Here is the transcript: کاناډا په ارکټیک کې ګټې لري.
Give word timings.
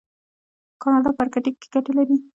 کاناډا 0.81 1.09
په 1.15 1.21
ارکټیک 1.23 1.55
کې 1.61 1.67
ګټې 1.73 1.91
لري. 1.97 2.15